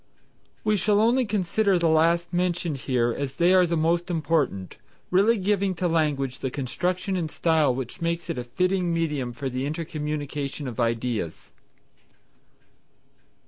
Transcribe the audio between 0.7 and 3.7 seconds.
shall only consider the last mentioned here as they are